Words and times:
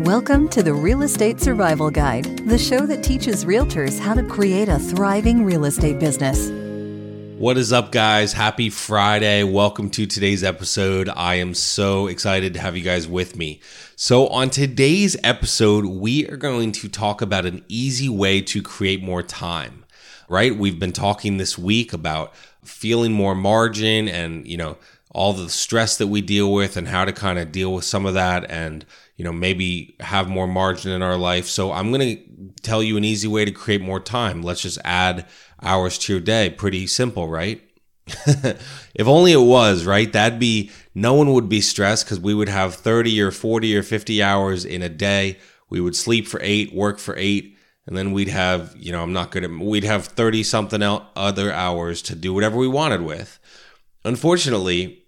Welcome 0.00 0.50
to 0.50 0.62
the 0.62 0.74
Real 0.74 1.00
Estate 1.00 1.40
Survival 1.40 1.90
Guide, 1.90 2.46
the 2.46 2.58
show 2.58 2.84
that 2.84 3.02
teaches 3.02 3.46
realtors 3.46 3.98
how 3.98 4.12
to 4.12 4.22
create 4.22 4.68
a 4.68 4.78
thriving 4.78 5.42
real 5.42 5.64
estate 5.64 5.98
business. 5.98 6.50
What 7.40 7.56
is 7.56 7.72
up, 7.72 7.92
guys? 7.92 8.34
Happy 8.34 8.68
Friday. 8.68 9.42
Welcome 9.42 9.88
to 9.90 10.06
today's 10.06 10.44
episode. 10.44 11.08
I 11.08 11.36
am 11.36 11.54
so 11.54 12.08
excited 12.08 12.52
to 12.54 12.60
have 12.60 12.76
you 12.76 12.82
guys 12.82 13.08
with 13.08 13.36
me. 13.36 13.62
So, 13.96 14.28
on 14.28 14.50
today's 14.50 15.16
episode, 15.24 15.86
we 15.86 16.28
are 16.28 16.36
going 16.36 16.72
to 16.72 16.90
talk 16.90 17.22
about 17.22 17.46
an 17.46 17.64
easy 17.66 18.10
way 18.10 18.42
to 18.42 18.62
create 18.62 19.02
more 19.02 19.22
time, 19.22 19.86
right? 20.28 20.54
We've 20.54 20.78
been 20.78 20.92
talking 20.92 21.38
this 21.38 21.56
week 21.56 21.94
about 21.94 22.34
feeling 22.62 23.12
more 23.12 23.34
margin 23.34 24.08
and, 24.08 24.46
you 24.46 24.58
know, 24.58 24.76
all 25.16 25.32
the 25.32 25.48
stress 25.48 25.96
that 25.96 26.08
we 26.08 26.20
deal 26.20 26.52
with 26.52 26.76
and 26.76 26.88
how 26.88 27.02
to 27.02 27.10
kind 27.10 27.38
of 27.38 27.50
deal 27.50 27.72
with 27.72 27.84
some 27.84 28.04
of 28.04 28.12
that 28.12 28.48
and 28.50 28.84
you 29.16 29.24
know 29.24 29.32
maybe 29.32 29.96
have 30.00 30.28
more 30.28 30.46
margin 30.46 30.92
in 30.92 31.00
our 31.00 31.16
life. 31.16 31.46
So 31.46 31.72
i'm 31.72 31.90
going 31.90 32.16
to 32.16 32.62
tell 32.62 32.82
you 32.82 32.98
an 32.98 33.04
easy 33.04 33.26
way 33.26 33.46
to 33.46 33.50
create 33.50 33.80
more 33.80 33.98
time. 33.98 34.42
Let's 34.42 34.60
just 34.60 34.78
add 34.84 35.24
hours 35.62 35.96
to 36.00 36.12
your 36.12 36.20
day. 36.20 36.50
Pretty 36.50 36.86
simple 36.86 37.28
right? 37.28 37.62
If 38.94 39.06
only 39.06 39.32
it 39.32 39.40
was 39.40 39.86
right? 39.86 40.12
That'd 40.12 40.38
be 40.38 40.70
no 40.94 41.14
one 41.14 41.32
would 41.32 41.48
be 41.48 41.62
stressed 41.62 42.04
because 42.04 42.20
we 42.20 42.34
would 42.34 42.50
have 42.50 42.74
30 42.74 43.18
or 43.22 43.30
40 43.30 43.74
or 43.74 43.82
50 43.82 44.22
hours 44.22 44.66
in 44.66 44.82
a 44.82 44.88
day. 44.90 45.38
We 45.70 45.80
would 45.80 45.96
sleep 45.96 46.26
for 46.26 46.40
eight 46.42 46.74
work 46.74 46.98
for 46.98 47.16
eight 47.16 47.56
and 47.86 47.96
then 47.96 48.12
we'd 48.12 48.28
have 48.28 48.74
you 48.76 48.92
know 48.92 49.02
i'm 49.02 49.14
not 49.14 49.30
good 49.30 49.44
at 49.44 49.50
we'd 49.50 49.84
have 49.84 50.04
30 50.06 50.42
something 50.42 50.82
other 50.82 51.52
hours 51.52 52.02
to 52.02 52.14
do 52.14 52.34
whatever 52.34 52.58
we 52.58 52.68
wanted 52.68 53.00
with. 53.00 53.38
Unfortunately 54.04 55.04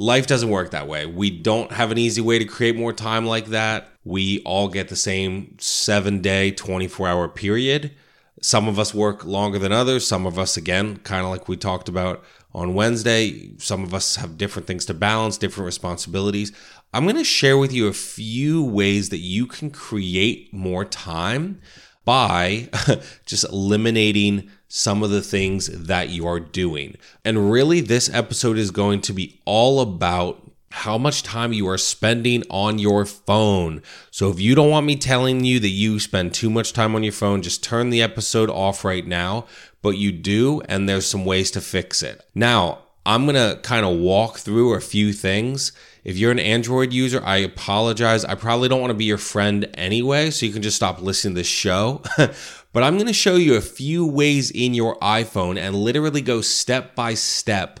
life 0.00 0.26
doesn't 0.26 0.48
work 0.48 0.70
that 0.70 0.88
way. 0.88 1.04
We 1.04 1.28
don't 1.30 1.72
have 1.72 1.90
an 1.90 1.98
easy 1.98 2.22
way 2.22 2.38
to 2.38 2.44
create 2.46 2.74
more 2.74 2.92
time 2.92 3.26
like 3.26 3.46
that. 3.46 3.88
We 4.02 4.42
all 4.44 4.68
get 4.68 4.88
the 4.88 4.96
same 4.96 5.56
seven 5.58 6.22
day, 6.22 6.52
24 6.52 7.06
hour 7.06 7.28
period. 7.28 7.92
Some 8.40 8.66
of 8.66 8.78
us 8.78 8.94
work 8.94 9.26
longer 9.26 9.58
than 9.58 9.72
others. 9.72 10.06
Some 10.06 10.24
of 10.24 10.38
us, 10.38 10.56
again, 10.56 10.96
kind 10.98 11.22
of 11.24 11.30
like 11.30 11.48
we 11.48 11.58
talked 11.58 11.90
about 11.90 12.24
on 12.54 12.74
Wednesday, 12.74 13.50
some 13.58 13.84
of 13.84 13.92
us 13.92 14.16
have 14.16 14.38
different 14.38 14.66
things 14.66 14.86
to 14.86 14.94
balance, 14.94 15.36
different 15.36 15.66
responsibilities. 15.66 16.50
I'm 16.94 17.04
going 17.04 17.16
to 17.16 17.24
share 17.24 17.58
with 17.58 17.72
you 17.72 17.86
a 17.86 17.92
few 17.92 18.64
ways 18.64 19.10
that 19.10 19.18
you 19.18 19.46
can 19.46 19.70
create 19.70 20.52
more 20.52 20.86
time 20.86 21.60
by 22.06 22.70
just 23.26 23.44
eliminating 23.44 24.50
some 24.72 25.02
of 25.02 25.10
the 25.10 25.20
things 25.20 25.66
that 25.66 26.10
you 26.10 26.26
are 26.28 26.38
doing. 26.38 26.96
And 27.24 27.50
really, 27.50 27.80
this 27.80 28.08
episode 28.08 28.56
is 28.56 28.70
going 28.70 29.00
to 29.02 29.12
be 29.12 29.40
all 29.44 29.80
about 29.80 30.48
how 30.70 30.96
much 30.96 31.24
time 31.24 31.52
you 31.52 31.68
are 31.68 31.76
spending 31.76 32.44
on 32.48 32.78
your 32.78 33.04
phone. 33.04 33.82
So 34.12 34.30
if 34.30 34.38
you 34.38 34.54
don't 34.54 34.70
want 34.70 34.86
me 34.86 34.94
telling 34.94 35.44
you 35.44 35.58
that 35.58 35.68
you 35.68 35.98
spend 35.98 36.32
too 36.32 36.48
much 36.48 36.72
time 36.72 36.94
on 36.94 37.02
your 37.02 37.12
phone, 37.12 37.42
just 37.42 37.64
turn 37.64 37.90
the 37.90 38.00
episode 38.00 38.48
off 38.48 38.84
right 38.84 39.04
now. 39.04 39.46
But 39.82 39.96
you 39.96 40.12
do, 40.12 40.60
and 40.68 40.88
there's 40.88 41.06
some 41.06 41.24
ways 41.24 41.50
to 41.52 41.60
fix 41.60 42.00
it. 42.00 42.24
Now, 42.32 42.78
I'm 43.04 43.26
to 43.26 43.58
kind 43.64 43.84
of 43.84 43.98
walk 43.98 44.38
through 44.38 44.74
a 44.74 44.80
few 44.80 45.12
things. 45.12 45.72
If 46.04 46.16
you're 46.16 46.30
an 46.30 46.38
Android 46.38 46.92
user, 46.92 47.20
I 47.24 47.38
apologize. 47.38 48.24
I 48.24 48.36
probably 48.36 48.68
don't 48.68 48.80
want 48.80 48.90
to 48.90 48.96
be 48.96 49.06
your 49.06 49.18
friend 49.18 49.68
anyway, 49.74 50.30
so 50.30 50.46
you 50.46 50.52
can 50.52 50.62
just 50.62 50.76
stop 50.76 51.02
listening 51.02 51.34
to 51.34 51.40
this 51.40 51.46
show. 51.46 52.02
but 52.72 52.82
I'm 52.82 52.94
going 52.94 53.06
to 53.06 53.12
show 53.12 53.36
you 53.36 53.54
a 53.56 53.60
few 53.60 54.06
ways 54.06 54.50
in 54.50 54.74
your 54.74 54.96
iPhone 54.96 55.58
and 55.58 55.74
literally 55.74 56.20
go 56.20 56.40
step 56.40 56.94
by 56.94 57.14
step 57.14 57.80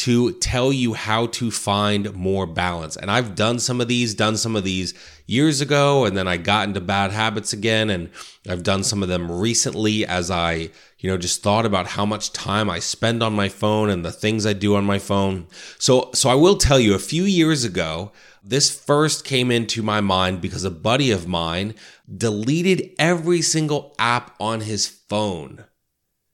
to 0.00 0.32
tell 0.32 0.72
you 0.72 0.94
how 0.94 1.26
to 1.26 1.50
find 1.50 2.14
more 2.14 2.46
balance. 2.46 2.96
And 2.96 3.10
I've 3.10 3.34
done 3.34 3.58
some 3.58 3.82
of 3.82 3.88
these, 3.88 4.14
done 4.14 4.38
some 4.38 4.56
of 4.56 4.64
these 4.64 4.94
years 5.26 5.60
ago, 5.60 6.06
and 6.06 6.16
then 6.16 6.26
I 6.26 6.38
got 6.38 6.66
into 6.66 6.80
bad 6.80 7.10
habits 7.12 7.52
again. 7.52 7.90
And 7.90 8.08
I've 8.48 8.62
done 8.62 8.82
some 8.82 9.02
of 9.02 9.10
them 9.10 9.30
recently 9.30 10.06
as 10.06 10.30
I, 10.30 10.70
you 11.00 11.10
know, 11.10 11.18
just 11.18 11.42
thought 11.42 11.66
about 11.66 11.86
how 11.86 12.06
much 12.06 12.32
time 12.32 12.70
I 12.70 12.78
spend 12.78 13.22
on 13.22 13.34
my 13.34 13.50
phone 13.50 13.90
and 13.90 14.02
the 14.02 14.10
things 14.10 14.46
I 14.46 14.54
do 14.54 14.74
on 14.74 14.84
my 14.84 14.98
phone. 14.98 15.46
So, 15.78 16.10
so 16.14 16.30
I 16.30 16.34
will 16.34 16.56
tell 16.56 16.80
you 16.80 16.94
a 16.94 16.98
few 16.98 17.24
years 17.24 17.62
ago, 17.62 18.10
this 18.42 18.74
first 18.74 19.22
came 19.22 19.50
into 19.50 19.82
my 19.82 20.00
mind 20.00 20.40
because 20.40 20.64
a 20.64 20.70
buddy 20.70 21.10
of 21.10 21.28
mine 21.28 21.74
deleted 22.10 22.94
every 22.98 23.42
single 23.42 23.94
app 23.98 24.34
on 24.40 24.62
his 24.62 24.88
phone 24.88 25.66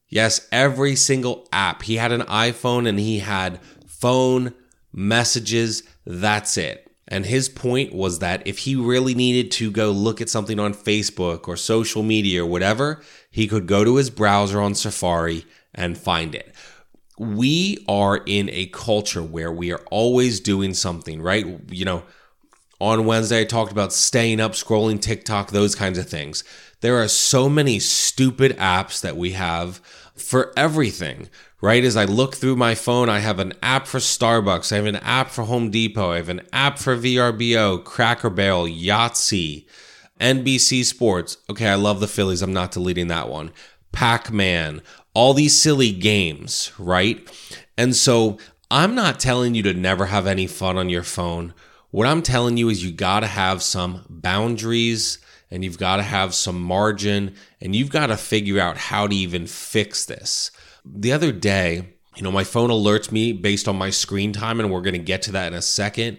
Yes, 0.09 0.47
every 0.53 0.97
single 0.97 1.49
app. 1.53 1.83
He 1.83 1.97
had 1.97 2.13
an 2.13 2.23
iPhone 2.23 2.89
and 2.89 2.99
he 2.99 3.19
had 3.19 3.61
phone, 3.87 4.55
messages, 4.93 5.83
that's 6.05 6.57
it. 6.57 6.83
And 7.09 7.27
his 7.27 7.49
point 7.49 7.95
was 7.95 8.19
that 8.19 8.47
if 8.47 8.59
he 8.59 8.75
really 8.75 9.15
needed 9.15 9.53
to 9.53 9.71
go 9.71 9.91
look 9.91 10.21
at 10.21 10.29
something 10.29 10.59
on 10.59 10.75
Facebook 10.75 11.47
or 11.47 11.57
social 11.57 12.03
media 12.03 12.43
or 12.43 12.47
whatever, 12.47 13.01
he 13.31 13.47
could 13.47 13.67
go 13.67 13.85
to 13.85 13.97
his 13.97 14.11
browser 14.11 14.61
on 14.61 14.75
Safari 14.75 15.45
and 15.75 15.97
find 15.97 16.35
it. 16.35 16.53
We 17.19 17.85
are 17.89 18.21
in 18.27 18.51
a 18.51 18.67
culture 18.67 19.23
where 19.23 19.53
we 19.53 19.73
are 19.73 19.85
always 19.91 20.41
doing 20.41 20.75
something, 20.75 21.23
right? 21.23 21.47
You 21.71 21.85
know, 21.85 22.03
on 22.81 23.07
Wednesday, 23.07 23.41
I 23.41 23.45
talked 23.45 23.73
about 23.73 23.93
staying 23.93 24.41
up, 24.41 24.53
scrolling 24.53 25.01
TikTok, 25.01 25.51
those 25.51 25.75
kinds 25.75 25.99
of 25.99 26.09
things. 26.09 26.45
There 26.81 27.01
are 27.03 27.09
so 27.09 27.49
many 27.49 27.79
stupid 27.79 28.57
apps 28.59 29.01
that 29.01 29.17
we 29.17 29.33
have 29.33 29.81
for 30.15 30.53
everything, 30.57 31.29
right? 31.61 31.85
As 31.85 31.97
I 31.97 32.05
look 32.05 32.35
through 32.35 32.57
my 32.57 32.75
phone, 32.75 33.09
I 33.09 33.21
have 33.21 33.39
an 33.39 33.55
app 33.63 33.87
for 33.87 33.99
Starbucks, 33.99 34.73
I 34.73 34.77
have 34.77 34.87
an 34.87 34.97
app 34.97 35.31
for 35.31 35.45
Home 35.45 35.71
Depot, 35.71 36.13
I 36.13 36.17
have 36.17 36.29
an 36.29 36.43
app 36.53 36.79
for 36.79 36.97
VRBO, 36.97 37.83
Cracker 37.85 38.31
Barrel, 38.31 38.65
Yahtzee, 38.65 39.67
NBC 40.21 40.85
Sports. 40.85 41.39
Okay, 41.51 41.69
I 41.69 41.75
love 41.75 42.01
the 42.01 42.09
Phillies. 42.09 42.43
I'm 42.43 42.53
not 42.53 42.73
deleting 42.73 43.09
that 43.09 43.29
one. 43.29 43.53
Pac 43.93 44.33
Man, 44.33 44.83
all 45.15 45.35
these 45.35 45.59
silly 45.59 45.93
games, 45.93 46.73
right? 46.79 47.29
And 47.79 47.97
so 47.97 48.39
I'm 48.71 48.95
not 48.95 49.21
telling 49.21 49.55
you 49.55 49.63
to 49.63 49.75
never 49.75 50.07
have 50.07 50.27
any 50.27 50.47
fun 50.47 50.77
on 50.77 50.89
your 50.89 51.03
phone. 51.03 51.55
What 51.91 52.07
I'm 52.07 52.23
telling 52.23 52.57
you 52.57 52.69
is 52.69 52.85
you 52.85 52.93
got 52.93 53.21
to 53.21 53.27
have 53.27 53.63
some 53.63 54.05
boundaries 54.09 55.19
and 55.57 55.65
you've 55.65 55.79
got 55.79 55.97
to 55.97 56.03
have 56.03 56.35
some 56.35 56.61
margin 56.61 57.35
and 57.63 57.75
you've 57.75 57.89
got 57.89 58.09
to 58.09 58.17
figure 58.19 58.61
out 58.61 58.77
how 58.77 59.07
to 59.07 59.17
even 59.17 59.47
fix 59.47 60.05
this. 60.05 60.51
The 60.85 61.13
other 61.13 61.33
day, 61.33 61.95
you 62.15 62.23
know, 62.23 62.31
my 62.31 62.45
phone 62.45 62.69
alerts 62.69 63.11
me 63.11 63.33
based 63.33 63.67
on 63.67 63.79
my 63.79 63.89
screen 63.89 64.35
time, 64.35 64.61
and 64.61 64.71
we're 64.71 64.83
going 64.83 64.93
to 64.93 64.99
get 64.99 65.23
to 65.23 65.33
that 65.33 65.47
in 65.47 65.55
a 65.55 65.63
second. 65.63 66.19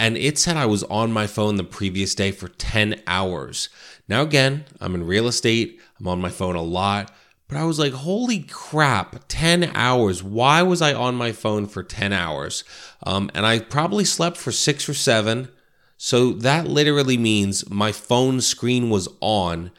And 0.00 0.16
it 0.16 0.36
said 0.36 0.56
I 0.56 0.66
was 0.66 0.82
on 0.84 1.12
my 1.12 1.28
phone 1.28 1.54
the 1.54 1.64
previous 1.64 2.16
day 2.16 2.32
for 2.32 2.48
10 2.48 3.02
hours. 3.06 3.68
Now, 4.08 4.22
again, 4.22 4.64
I'm 4.80 4.96
in 4.96 5.06
real 5.06 5.28
estate, 5.28 5.80
I'm 6.00 6.08
on 6.08 6.20
my 6.20 6.30
phone 6.30 6.56
a 6.56 6.62
lot, 6.62 7.12
but 7.46 7.58
I 7.58 7.64
was 7.64 7.78
like, 7.78 7.92
holy 7.92 8.40
crap, 8.40 9.26
10 9.28 9.70
hours. 9.76 10.24
Why 10.24 10.62
was 10.62 10.82
I 10.82 10.92
on 10.92 11.14
my 11.14 11.30
phone 11.30 11.66
for 11.66 11.84
10 11.84 12.12
hours? 12.12 12.64
Um, 13.04 13.30
and 13.32 13.46
I 13.46 13.60
probably 13.60 14.04
slept 14.04 14.38
for 14.38 14.50
six 14.50 14.88
or 14.88 14.94
seven. 14.94 15.50
So 16.04 16.32
that 16.32 16.66
literally 16.66 17.16
means 17.16 17.70
my 17.70 17.92
phone 17.92 18.40
screen 18.40 18.90
was 18.90 19.08
on 19.20 19.70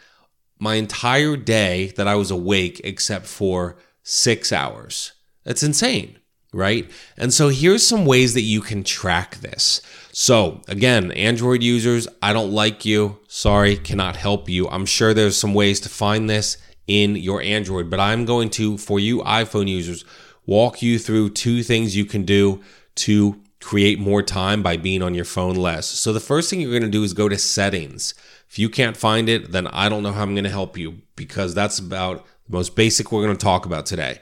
my 0.58 0.76
entire 0.76 1.36
day 1.36 1.88
that 1.98 2.08
I 2.08 2.16
was 2.16 2.32
awake 2.32 2.80
except 2.86 3.26
for 3.26 3.76
six 4.04 4.54
hours. 4.54 5.12
That's 5.44 5.64
insane, 5.64 6.18
right? 6.54 6.90
And 7.18 7.34
so 7.34 7.50
here's 7.50 7.86
some 7.86 8.06
ways 8.06 8.36
that 8.36 8.42
you 8.42 8.62
can 8.62 8.86
track 8.86 9.42
this. 9.42 9.82
So 10.14 10.62
again, 10.70 11.12
Android 11.12 11.62
users, 11.62 12.08
I 12.22 12.32
don't 12.32 12.54
like 12.54 12.86
you. 12.86 13.20
Sorry, 13.28 13.76
cannot 13.76 14.16
help 14.16 14.48
you. 14.48 14.70
I'm 14.70 14.86
sure 14.86 15.14
there's 15.14 15.36
some 15.36 15.54
ways 15.54 15.82
to 15.82 15.90
find 15.90 16.30
this 16.30 16.56
in 16.88 17.18
your 17.18 17.42
Android, 17.42 17.90
but 17.90 18.00
I'm 18.00 18.24
going 18.24 18.50
to, 18.52 18.78
for 18.78 18.98
you 18.98 19.18
iPhone 19.24 19.68
users, 19.68 20.06
walk 20.46 20.82
you 20.82 21.00
through 21.00 21.32
two 21.32 21.64
things 21.64 21.98
you 21.98 22.06
can 22.06 22.24
do 22.24 22.62
to 22.96 23.43
create 23.64 24.00
more 24.00 24.22
time 24.22 24.62
by 24.62 24.78
being 24.78 25.02
on 25.02 25.16
your 25.16 25.26
phone 25.26 25.56
less. 25.56 25.88
So 25.88 26.14
the 26.14 26.20
first 26.20 26.50
thing 26.50 26.62
you're 26.62 26.70
going 26.70 26.84
to 26.84 26.90
do 26.90 27.04
is 27.04 27.14
go 27.14 27.30
to 27.30 27.38
settings. 27.38 28.14
If 28.50 28.60
you 28.60 28.70
can't 28.70 28.98
find 28.98 29.30
it, 29.30 29.52
then 29.52 29.68
I 29.68 29.90
don't 29.90 30.04
know 30.04 30.12
how 30.12 30.22
I'm 30.22 30.36
going 30.36 30.44
to 30.44 30.50
help 30.50 30.78
you 30.78 31.02
because 31.16 31.56
that's 31.56 31.80
about 31.80 32.26
the 32.48 32.56
most 32.56 32.76
basic 32.76 33.12
we're 33.12 33.24
going 33.24 33.36
to 33.36 33.44
talk 33.44 33.66
about 33.66 33.86
today. 33.86 34.20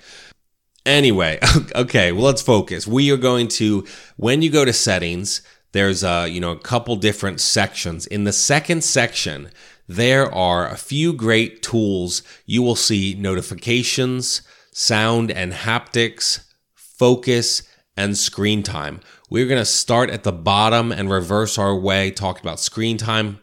Anyway, 0.85 1.39
okay, 1.75 2.11
well 2.11 2.23
let's 2.23 2.41
focus. 2.41 2.87
We 2.87 3.11
are 3.11 3.17
going 3.17 3.47
to 3.49 3.85
when 4.15 4.41
you 4.41 4.49
go 4.49 4.63
to 4.63 4.73
settings, 4.73 5.41
there's 5.73 6.03
a, 6.03 6.27
you 6.27 6.39
know, 6.39 6.51
a 6.51 6.59
couple 6.59 6.95
different 6.95 7.39
sections. 7.39 8.05
In 8.07 8.23
the 8.23 8.33
second 8.33 8.83
section, 8.83 9.49
there 9.87 10.33
are 10.33 10.67
a 10.67 10.77
few 10.77 11.13
great 11.13 11.61
tools. 11.61 12.23
You 12.45 12.61
will 12.61 12.75
see 12.75 13.15
notifications, 13.17 14.41
sound 14.73 15.31
and 15.31 15.53
haptics, 15.53 16.45
focus, 16.75 17.63
and 17.97 18.17
screen 18.17 18.63
time. 18.63 19.01
We're 19.29 19.47
going 19.47 19.61
to 19.61 19.65
start 19.65 20.09
at 20.09 20.23
the 20.23 20.31
bottom 20.31 20.91
and 20.91 21.09
reverse 21.09 21.57
our 21.57 21.75
way, 21.75 22.11
talking 22.11 22.45
about 22.45 22.59
screen 22.59 22.97
time, 22.97 23.39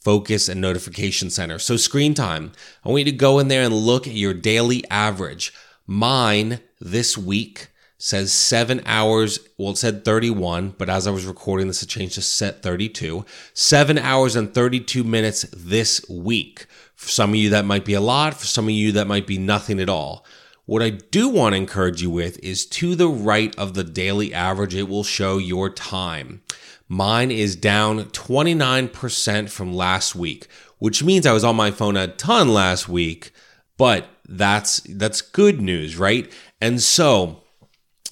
focus, 0.00 0.48
and 0.48 0.60
notification 0.60 1.30
center. 1.30 1.58
So, 1.58 1.76
screen 1.76 2.14
time, 2.14 2.52
I 2.84 2.88
want 2.88 3.00
you 3.00 3.12
to 3.12 3.12
go 3.12 3.38
in 3.38 3.48
there 3.48 3.62
and 3.62 3.74
look 3.74 4.06
at 4.06 4.14
your 4.14 4.34
daily 4.34 4.88
average. 4.90 5.52
Mine 5.86 6.60
this 6.80 7.16
week 7.18 7.68
says 7.98 8.32
seven 8.32 8.80
hours. 8.86 9.40
Well, 9.58 9.72
it 9.72 9.78
said 9.78 10.04
31, 10.04 10.74
but 10.78 10.88
as 10.88 11.06
I 11.06 11.10
was 11.10 11.26
recording 11.26 11.66
this, 11.66 11.82
it 11.82 11.88
changed 11.88 12.14
to 12.14 12.22
set 12.22 12.62
32. 12.62 13.24
Seven 13.54 13.98
hours 13.98 14.36
and 14.36 14.54
32 14.54 15.02
minutes 15.02 15.42
this 15.52 16.08
week. 16.08 16.66
For 16.94 17.08
some 17.08 17.30
of 17.30 17.36
you, 17.36 17.50
that 17.50 17.64
might 17.64 17.84
be 17.84 17.94
a 17.94 18.00
lot. 18.00 18.34
For 18.34 18.46
some 18.46 18.66
of 18.66 18.70
you, 18.70 18.92
that 18.92 19.06
might 19.06 19.26
be 19.26 19.38
nothing 19.38 19.80
at 19.80 19.88
all. 19.88 20.24
What 20.68 20.82
I 20.82 20.90
do 20.90 21.30
want 21.30 21.54
to 21.54 21.56
encourage 21.56 22.02
you 22.02 22.10
with 22.10 22.38
is 22.44 22.66
to 22.66 22.94
the 22.94 23.08
right 23.08 23.58
of 23.58 23.72
the 23.72 23.82
daily 23.82 24.34
average, 24.34 24.74
it 24.74 24.86
will 24.86 25.02
show 25.02 25.38
your 25.38 25.70
time. 25.70 26.42
Mine 26.86 27.30
is 27.30 27.56
down 27.56 28.04
29% 28.10 29.48
from 29.48 29.72
last 29.72 30.14
week, 30.14 30.46
which 30.76 31.02
means 31.02 31.24
I 31.24 31.32
was 31.32 31.42
on 31.42 31.56
my 31.56 31.70
phone 31.70 31.96
a 31.96 32.08
ton 32.08 32.52
last 32.52 32.86
week, 32.86 33.32
but 33.78 34.10
that's 34.28 34.80
that's 34.80 35.22
good 35.22 35.62
news, 35.62 35.96
right? 35.96 36.30
And 36.60 36.82
so 36.82 37.44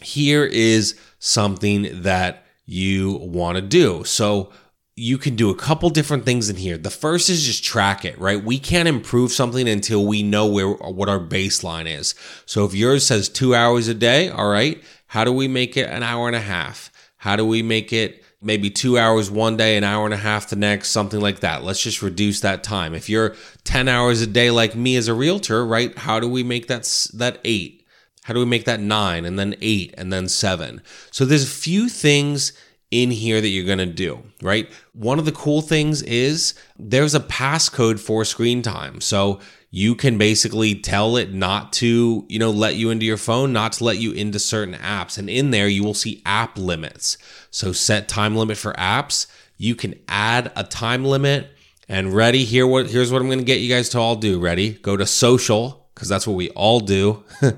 here 0.02 0.46
is 0.46 0.98
something 1.18 2.04
that 2.04 2.46
you 2.64 3.16
want 3.16 3.56
to 3.56 3.62
do. 3.62 4.02
So 4.04 4.50
you 4.98 5.18
can 5.18 5.36
do 5.36 5.50
a 5.50 5.54
couple 5.54 5.90
different 5.90 6.24
things 6.24 6.48
in 6.48 6.56
here. 6.56 6.78
The 6.78 6.90
first 6.90 7.28
is 7.28 7.44
just 7.44 7.62
track 7.62 8.06
it, 8.06 8.18
right? 8.18 8.42
We 8.42 8.58
can't 8.58 8.88
improve 8.88 9.30
something 9.30 9.68
until 9.68 10.06
we 10.06 10.22
know 10.22 10.46
where 10.46 10.70
what 10.70 11.10
our 11.10 11.20
baseline 11.20 11.86
is. 11.86 12.14
So 12.46 12.64
if 12.64 12.74
yours 12.74 13.06
says 13.06 13.28
2 13.28 13.54
hours 13.54 13.88
a 13.88 13.94
day, 13.94 14.30
all 14.30 14.48
right, 14.48 14.82
how 15.08 15.24
do 15.24 15.32
we 15.32 15.48
make 15.48 15.76
it 15.76 15.90
an 15.90 16.02
hour 16.02 16.28
and 16.28 16.36
a 16.36 16.40
half? 16.40 16.90
How 17.18 17.36
do 17.36 17.44
we 17.44 17.62
make 17.62 17.92
it 17.92 18.24
maybe 18.40 18.70
2 18.70 18.96
hours 18.96 19.30
one 19.30 19.58
day, 19.58 19.76
an 19.76 19.84
hour 19.84 20.06
and 20.06 20.14
a 20.14 20.18
half 20.18 20.48
the 20.48 20.56
next, 20.56 20.90
something 20.90 21.20
like 21.20 21.40
that. 21.40 21.62
Let's 21.62 21.82
just 21.82 22.00
reduce 22.00 22.40
that 22.40 22.62
time. 22.62 22.94
If 22.94 23.10
you're 23.10 23.34
10 23.64 23.88
hours 23.88 24.22
a 24.22 24.26
day 24.26 24.50
like 24.50 24.74
me 24.74 24.96
as 24.96 25.08
a 25.08 25.14
realtor, 25.14 25.66
right? 25.66 25.96
How 25.98 26.20
do 26.20 26.28
we 26.28 26.42
make 26.42 26.68
that 26.68 26.84
that 27.14 27.38
8? 27.44 27.82
How 28.24 28.34
do 28.34 28.40
we 28.40 28.46
make 28.46 28.64
that 28.64 28.80
9 28.80 29.24
and 29.24 29.38
then 29.38 29.56
8 29.60 29.94
and 29.98 30.12
then 30.12 30.28
7? 30.28 30.80
So 31.10 31.24
there's 31.24 31.44
a 31.44 31.46
few 31.46 31.88
things 31.88 32.52
in 32.90 33.10
here 33.10 33.40
that 33.40 33.48
you're 33.48 33.66
going 33.66 33.78
to 33.78 33.86
do, 33.86 34.22
right? 34.42 34.70
One 34.92 35.18
of 35.18 35.24
the 35.24 35.32
cool 35.32 35.60
things 35.60 36.02
is 36.02 36.54
there's 36.78 37.14
a 37.14 37.20
passcode 37.20 37.98
for 37.98 38.24
screen 38.24 38.62
time. 38.62 39.00
So 39.00 39.40
you 39.70 39.94
can 39.94 40.18
basically 40.18 40.74
tell 40.76 41.16
it 41.16 41.32
not 41.32 41.72
to, 41.74 42.24
you 42.28 42.38
know, 42.38 42.50
let 42.50 42.76
you 42.76 42.90
into 42.90 43.04
your 43.04 43.16
phone, 43.16 43.52
not 43.52 43.72
to 43.72 43.84
let 43.84 43.98
you 43.98 44.12
into 44.12 44.38
certain 44.38 44.74
apps. 44.74 45.18
And 45.18 45.28
in 45.28 45.50
there, 45.50 45.68
you 45.68 45.82
will 45.82 45.94
see 45.94 46.22
app 46.24 46.56
limits. 46.56 47.18
So 47.50 47.72
set 47.72 48.08
time 48.08 48.36
limit 48.36 48.56
for 48.56 48.72
apps. 48.74 49.26
You 49.56 49.74
can 49.74 49.94
add 50.08 50.52
a 50.54 50.62
time 50.62 51.04
limit. 51.04 51.50
And 51.88 52.14
ready, 52.14 52.44
here 52.44 52.66
what 52.66 52.88
here's 52.88 53.12
what 53.12 53.20
I'm 53.20 53.28
going 53.28 53.38
to 53.38 53.44
get 53.44 53.60
you 53.60 53.68
guys 53.68 53.88
to 53.90 53.98
all 53.98 54.16
do. 54.16 54.40
Ready? 54.40 54.70
Go 54.70 54.96
to 54.96 55.06
social 55.06 55.88
because 55.94 56.08
that's 56.08 56.26
what 56.26 56.34
we 56.34 56.50
all 56.50 56.80
do. 56.80 57.24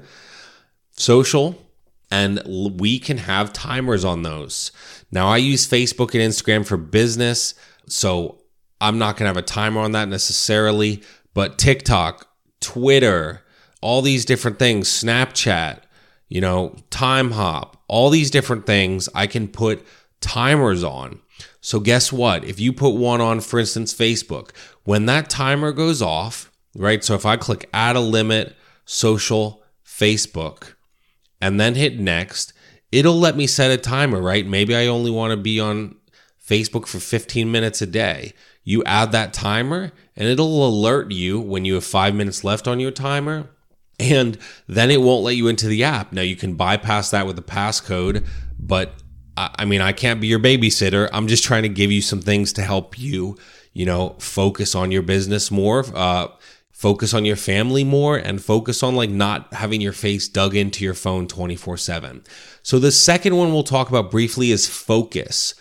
social 0.92 1.67
and 2.10 2.42
we 2.46 2.98
can 2.98 3.18
have 3.18 3.52
timers 3.52 4.04
on 4.04 4.22
those. 4.22 4.72
Now, 5.10 5.28
I 5.28 5.36
use 5.36 5.68
Facebook 5.68 6.14
and 6.14 6.22
Instagram 6.22 6.66
for 6.66 6.76
business, 6.76 7.54
so 7.86 8.42
I'm 8.80 8.98
not 8.98 9.16
going 9.16 9.24
to 9.24 9.28
have 9.28 9.36
a 9.36 9.42
timer 9.42 9.80
on 9.80 9.92
that 9.92 10.08
necessarily, 10.08 11.02
but 11.34 11.58
TikTok, 11.58 12.28
Twitter, 12.60 13.42
all 13.80 14.02
these 14.02 14.24
different 14.24 14.58
things, 14.58 14.88
Snapchat, 14.88 15.80
you 16.28 16.40
know, 16.40 16.76
Timehop, 16.90 17.74
all 17.88 18.10
these 18.10 18.30
different 18.30 18.66
things 18.66 19.08
I 19.14 19.26
can 19.26 19.48
put 19.48 19.84
timers 20.20 20.84
on. 20.84 21.20
So, 21.60 21.80
guess 21.80 22.12
what? 22.12 22.44
If 22.44 22.60
you 22.60 22.72
put 22.72 22.90
one 22.90 23.20
on, 23.20 23.40
for 23.40 23.58
instance, 23.58 23.94
Facebook, 23.94 24.50
when 24.84 25.06
that 25.06 25.28
timer 25.28 25.72
goes 25.72 26.00
off, 26.00 26.50
right? 26.74 27.02
So, 27.04 27.14
if 27.14 27.26
I 27.26 27.36
click 27.36 27.68
add 27.72 27.96
a 27.96 28.00
limit, 28.00 28.56
social, 28.84 29.62
Facebook, 29.84 30.74
and 31.40 31.60
then 31.60 31.74
hit 31.74 31.98
next, 31.98 32.52
it'll 32.92 33.18
let 33.18 33.36
me 33.36 33.46
set 33.46 33.70
a 33.70 33.76
timer, 33.76 34.20
right? 34.20 34.46
Maybe 34.46 34.74
I 34.74 34.86
only 34.86 35.10
want 35.10 35.32
to 35.32 35.36
be 35.36 35.60
on 35.60 35.96
Facebook 36.44 36.86
for 36.86 36.98
15 36.98 37.50
minutes 37.50 37.82
a 37.82 37.86
day. 37.86 38.32
You 38.64 38.82
add 38.84 39.12
that 39.12 39.32
timer 39.32 39.92
and 40.16 40.28
it'll 40.28 40.66
alert 40.66 41.12
you 41.12 41.40
when 41.40 41.64
you 41.64 41.74
have 41.74 41.84
five 41.84 42.14
minutes 42.14 42.44
left 42.44 42.66
on 42.66 42.80
your 42.80 42.90
timer. 42.90 43.50
And 44.00 44.38
then 44.68 44.90
it 44.90 45.00
won't 45.00 45.24
let 45.24 45.36
you 45.36 45.48
into 45.48 45.66
the 45.66 45.82
app. 45.84 46.12
Now 46.12 46.22
you 46.22 46.36
can 46.36 46.54
bypass 46.54 47.10
that 47.10 47.26
with 47.26 47.38
a 47.38 47.42
passcode, 47.42 48.26
but 48.58 48.94
I 49.36 49.64
mean, 49.64 49.80
I 49.80 49.92
can't 49.92 50.20
be 50.20 50.26
your 50.26 50.40
babysitter. 50.40 51.08
I'm 51.12 51.28
just 51.28 51.44
trying 51.44 51.62
to 51.62 51.68
give 51.68 51.92
you 51.92 52.02
some 52.02 52.20
things 52.20 52.52
to 52.54 52.62
help 52.62 52.98
you, 52.98 53.36
you 53.72 53.86
know, 53.86 54.16
focus 54.18 54.74
on 54.74 54.90
your 54.90 55.02
business 55.02 55.50
more. 55.50 55.84
Uh, 55.94 56.28
focus 56.78 57.12
on 57.12 57.24
your 57.24 57.34
family 57.34 57.82
more 57.82 58.16
and 58.16 58.40
focus 58.40 58.84
on 58.84 58.94
like 58.94 59.10
not 59.10 59.52
having 59.52 59.80
your 59.80 59.92
face 59.92 60.28
dug 60.28 60.54
into 60.54 60.84
your 60.84 60.94
phone 60.94 61.26
24 61.26 61.76
7. 61.76 62.22
So 62.62 62.78
the 62.78 62.92
second 62.92 63.36
one 63.36 63.52
we'll 63.52 63.64
talk 63.64 63.88
about 63.88 64.12
briefly 64.12 64.52
is 64.52 64.68
focus. 64.68 65.56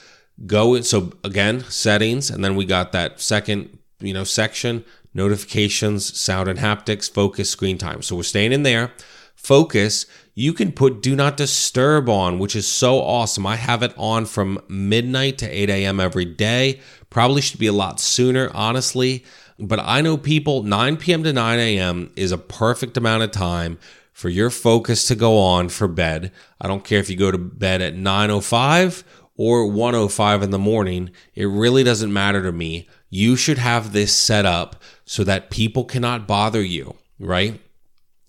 Go 0.45 0.79
so 0.81 1.13
again, 1.23 1.61
settings, 1.69 2.29
and 2.29 2.45
then 2.45 2.55
we 2.55 2.65
got 2.65 2.91
that 2.91 3.19
second, 3.19 3.79
you 3.99 4.13
know, 4.13 4.23
section, 4.23 4.85
notifications, 5.15 6.15
sound 6.15 6.49
and 6.49 6.59
haptics, 6.59 7.11
focus, 7.11 7.49
screen 7.49 7.79
time. 7.79 8.03
So 8.03 8.15
we're 8.15 8.21
staying 8.21 8.53
in 8.53 8.61
there. 8.61 8.91
Focus, 9.35 10.05
you 10.35 10.53
can 10.53 10.71
put 10.71 11.01
do 11.01 11.15
not 11.15 11.35
disturb 11.35 12.09
on, 12.09 12.37
which 12.37 12.55
is 12.55 12.67
so 12.67 13.01
awesome. 13.01 13.47
I 13.47 13.55
have 13.55 13.81
it 13.81 13.93
on 13.97 14.27
from 14.27 14.61
midnight 14.67 15.39
to 15.39 15.49
8 15.49 15.71
a.m. 15.71 15.99
every 15.99 16.25
day. 16.25 16.79
Probably 17.09 17.41
should 17.41 17.59
be 17.59 17.65
a 17.65 17.73
lot 17.73 17.99
sooner, 17.99 18.51
honestly. 18.53 19.25
But 19.59 19.79
I 19.79 20.01
know 20.01 20.17
people, 20.17 20.63
9 20.63 20.97
p.m. 20.97 21.23
to 21.23 21.33
9 21.33 21.59
a.m. 21.59 22.11
is 22.15 22.31
a 22.31 22.37
perfect 22.37 22.95
amount 22.95 23.23
of 23.23 23.31
time 23.31 23.79
for 24.13 24.29
your 24.29 24.49
focus 24.49 25.07
to 25.07 25.15
go 25.15 25.37
on 25.37 25.69
for 25.69 25.87
bed. 25.87 26.31
I 26.59 26.67
don't 26.67 26.83
care 26.83 26.99
if 26.99 27.09
you 27.09 27.15
go 27.15 27.31
to 27.31 27.37
bed 27.37 27.81
at 27.81 27.95
9.05 27.95 29.03
or 29.35 29.67
105 29.67 30.43
in 30.43 30.51
the 30.51 30.59
morning. 30.59 31.11
It 31.35 31.45
really 31.45 31.83
doesn't 31.83 32.11
matter 32.11 32.43
to 32.43 32.51
me. 32.51 32.87
You 33.09 33.35
should 33.35 33.59
have 33.59 33.93
this 33.93 34.13
set 34.15 34.45
up 34.45 34.81
so 35.05 35.23
that 35.23 35.49
people 35.49 35.85
cannot 35.85 36.27
bother 36.27 36.63
you, 36.63 36.95
right? 37.19 37.61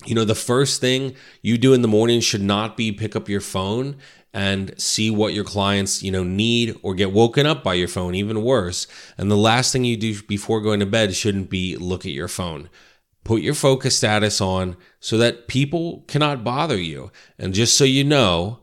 You 0.07 0.15
know, 0.15 0.25
the 0.25 0.35
first 0.35 0.81
thing 0.81 1.15
you 1.43 1.59
do 1.59 1.75
in 1.75 1.83
the 1.83 1.89
morning 1.89 2.21
should 2.21 2.43
not 2.43 2.77
be 2.77 2.93
pick 2.93 3.17
up 3.17 3.29
your 3.29 3.41
phone 3.41 3.97
and 4.35 4.79
see 4.81 5.11
what 5.11 5.35
your 5.35 5.45
clients, 5.45 6.03
you 6.03 6.11
know, 6.11 6.25
need 6.25 6.79
or 6.83 6.95
get 6.95 7.13
woken 7.13 7.47
up 7.47 7.65
by 7.65 7.75
your 7.75 7.89
phone, 7.89 8.15
even 8.15 8.43
worse. 8.43 8.87
And 9.17 9.31
the 9.31 9.37
last 9.37 9.73
thing 9.73 9.85
you 9.85 9.97
do 9.97 10.23
before 10.23 10.61
going 10.61 10.81
to 10.81 10.87
bed 10.87 11.15
shouldn't 11.15 11.51
be 11.51 11.77
look 11.77 12.05
at 12.05 12.13
your 12.13 12.29
phone. 12.29 12.69
Put 13.25 13.43
your 13.43 13.55
focus 13.55 13.97
status 13.97 14.41
on 14.41 14.77
so 15.01 15.19
that 15.19 15.49
people 15.49 16.05
cannot 16.09 16.45
bother 16.45 16.79
you. 16.79 17.11
And 17.39 17.55
just 17.55 17.77
so 17.77 17.85
you 17.85 18.05
know, 18.05 18.61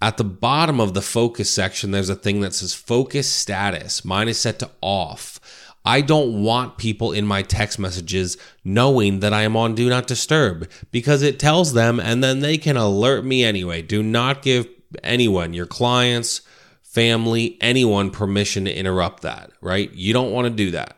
at 0.00 0.16
the 0.16 0.24
bottom 0.24 0.80
of 0.80 0.94
the 0.94 1.02
focus 1.02 1.50
section, 1.50 1.90
there's 1.90 2.08
a 2.08 2.14
thing 2.14 2.40
that 2.40 2.54
says 2.54 2.72
focus 2.72 3.30
status. 3.30 4.04
Mine 4.04 4.28
is 4.28 4.40
set 4.40 4.58
to 4.60 4.70
off. 4.80 5.38
I 5.84 6.00
don't 6.02 6.42
want 6.42 6.78
people 6.78 7.12
in 7.12 7.26
my 7.26 7.42
text 7.42 7.78
messages 7.78 8.36
knowing 8.64 9.20
that 9.20 9.32
I 9.32 9.42
am 9.42 9.56
on 9.56 9.74
Do 9.74 9.88
Not 9.88 10.06
Disturb 10.06 10.68
because 10.90 11.22
it 11.22 11.38
tells 11.38 11.72
them 11.72 11.98
and 11.98 12.22
then 12.22 12.40
they 12.40 12.58
can 12.58 12.76
alert 12.76 13.24
me 13.24 13.44
anyway. 13.44 13.82
Do 13.82 14.02
not 14.02 14.42
give 14.42 14.68
anyone, 15.02 15.52
your 15.52 15.66
clients, 15.66 16.42
family, 16.82 17.56
anyone 17.60 18.10
permission 18.10 18.64
to 18.64 18.74
interrupt 18.74 19.22
that, 19.22 19.50
right? 19.60 19.92
You 19.92 20.12
don't 20.12 20.32
want 20.32 20.46
to 20.46 20.50
do 20.50 20.72
that. 20.72 20.96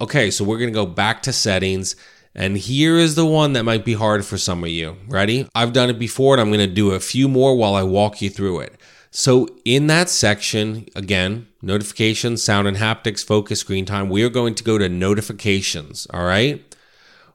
Okay, 0.00 0.30
so 0.30 0.44
we're 0.44 0.58
going 0.58 0.72
to 0.72 0.74
go 0.74 0.86
back 0.86 1.22
to 1.22 1.32
settings. 1.32 1.96
And 2.34 2.56
here 2.56 2.96
is 2.96 3.14
the 3.14 3.26
one 3.26 3.52
that 3.52 3.64
might 3.64 3.84
be 3.84 3.94
hard 3.94 4.24
for 4.24 4.36
some 4.36 4.62
of 4.64 4.70
you. 4.70 4.96
Ready? 5.08 5.48
I've 5.54 5.72
done 5.72 5.88
it 5.88 5.98
before 5.98 6.34
and 6.34 6.40
I'm 6.40 6.48
going 6.48 6.68
to 6.68 6.74
do 6.74 6.90
a 6.90 7.00
few 7.00 7.28
more 7.28 7.56
while 7.56 7.74
I 7.74 7.82
walk 7.82 8.20
you 8.20 8.28
through 8.28 8.60
it. 8.60 8.80
So, 9.16 9.46
in 9.64 9.86
that 9.86 10.10
section, 10.10 10.88
again, 10.96 11.46
notifications, 11.62 12.42
sound 12.42 12.66
and 12.66 12.76
haptics, 12.76 13.24
focus, 13.24 13.60
screen 13.60 13.84
time, 13.84 14.08
we 14.08 14.24
are 14.24 14.28
going 14.28 14.56
to 14.56 14.64
go 14.64 14.76
to 14.76 14.88
notifications. 14.88 16.08
All 16.12 16.24
right. 16.24 16.64